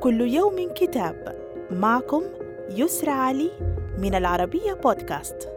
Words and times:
كل 0.00 0.20
يوم 0.20 0.72
كتاب. 0.74 1.36
معكم 1.70 2.22
يسرى 2.70 3.10
علي 3.10 3.50
من 3.98 4.14
العربية 4.14 4.72
بودكاست. 4.72 5.48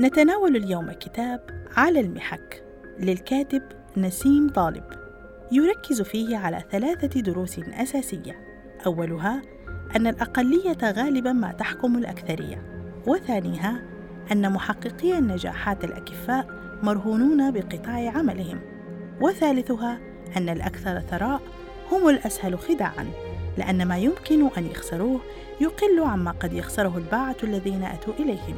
نتناول 0.00 0.56
اليوم 0.56 0.92
كتاب 0.92 1.40
على 1.76 2.00
المحك 2.00 2.62
للكاتب 2.98 3.62
نسيم 3.96 4.48
طالب. 4.48 4.84
يركز 5.52 6.02
فيه 6.02 6.36
على 6.36 6.62
ثلاثة 6.70 7.20
دروس 7.20 7.58
أساسية. 7.58 8.38
أولها 8.86 9.42
أن 9.96 10.06
الأقلية 10.06 10.78
غالبا 10.84 11.32
ما 11.32 11.52
تحكم 11.52 11.98
الأكثرية 11.98 12.62
وثانيها 13.06 13.82
أن 14.32 14.52
محققي 14.52 15.18
النجاحات 15.18 15.84
الأكفاء 15.84 16.46
مرهونون 16.82 17.50
بقطاع 17.50 18.10
عملهم. 18.10 18.77
وثالثها 19.20 19.98
أن 20.36 20.48
الأكثر 20.48 21.00
ثراء 21.00 21.40
هم 21.92 22.08
الأسهل 22.08 22.58
خداعا 22.58 23.06
لأن 23.58 23.88
ما 23.88 23.98
يمكن 23.98 24.48
أن 24.58 24.66
يخسروه 24.66 25.20
يقل 25.60 26.00
عما 26.02 26.30
قد 26.30 26.52
يخسره 26.52 26.96
الباعة 26.96 27.36
الذين 27.42 27.84
أتوا 27.84 28.14
إليهم. 28.18 28.56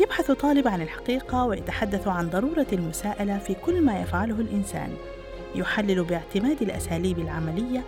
يبحث 0.00 0.30
طالب 0.30 0.68
عن 0.68 0.82
الحقيقة 0.82 1.44
ويتحدث 1.44 2.08
عن 2.08 2.30
ضرورة 2.30 2.66
المساءلة 2.72 3.38
في 3.38 3.54
كل 3.54 3.82
ما 3.82 4.00
يفعله 4.00 4.34
الإنسان. 4.40 4.90
يحلل 5.54 6.04
باعتماد 6.04 6.62
الأساليب 6.62 7.18
العملية 7.18 7.82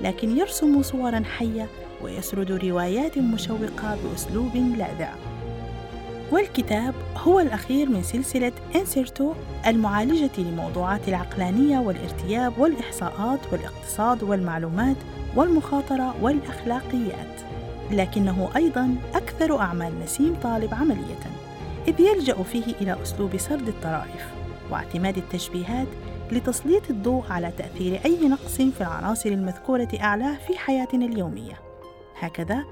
لكن 0.00 0.36
يرسم 0.36 0.82
صورا 0.82 1.22
حية 1.38 1.66
ويسرد 2.02 2.52
روايات 2.52 3.18
مشوقة 3.18 3.98
بأسلوب 4.04 4.56
لاذع. 4.56 5.35
والكتاب 6.32 6.94
هو 7.16 7.40
الأخير 7.40 7.88
من 7.88 8.02
سلسلة 8.02 8.52
إنسيرتو 8.76 9.32
المعالجة 9.66 10.30
لموضوعات 10.38 11.08
العقلانية 11.08 11.78
والارتياب 11.78 12.58
والإحصاءات 12.58 13.40
والاقتصاد 13.52 14.22
والمعلومات 14.22 14.96
والمخاطرة 15.36 16.14
والأخلاقيات. 16.22 17.40
لكنه 17.90 18.48
أيضا 18.56 18.94
أكثر 19.14 19.58
أعمال 19.58 20.00
نسيم 20.00 20.34
طالب 20.42 20.74
عملية 20.74 21.22
إذ 21.88 22.00
يلجأ 22.00 22.42
فيه 22.42 22.64
إلى 22.80 23.02
أسلوب 23.02 23.36
سرد 23.36 23.68
الطرائف 23.68 24.26
واعتماد 24.70 25.16
التشبيهات 25.16 25.88
لتسليط 26.32 26.90
الضوء 26.90 27.24
على 27.30 27.52
تأثير 27.58 28.00
أي 28.04 28.28
نقص 28.28 28.56
في 28.56 28.80
العناصر 28.80 29.30
المذكورة 29.30 29.88
أعلاه 30.00 30.36
في 30.46 30.58
حياتنا 30.58 31.04
اليومية. 31.04 31.60
هكذا 32.18 32.64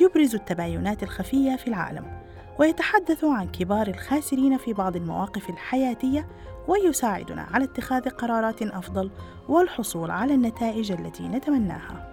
يبرز 0.00 0.34
التباينات 0.34 1.02
الخفية 1.02 1.56
في 1.56 1.66
العالم 1.66 2.25
ويتحدث 2.58 3.24
عن 3.24 3.48
كبار 3.48 3.88
الخاسرين 3.88 4.58
في 4.58 4.72
بعض 4.72 4.96
المواقف 4.96 5.50
الحياتية 5.50 6.26
ويساعدنا 6.68 7.42
على 7.42 7.64
اتخاذ 7.64 8.08
قرارات 8.08 8.62
أفضل 8.62 9.10
والحصول 9.48 10.10
على 10.10 10.34
النتائج 10.34 10.92
التي 10.92 11.28
نتمناها. 11.28 12.12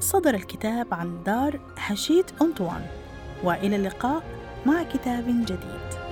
صدر 0.00 0.34
الكتاب 0.34 0.94
عن 0.94 1.22
دار 1.22 1.60
هشيت 1.78 2.42
أنطوان 2.42 2.86
وإلى 3.44 3.76
اللقاء 3.76 4.22
مع 4.66 4.82
كتاب 4.82 5.24
جديد. 5.26 6.04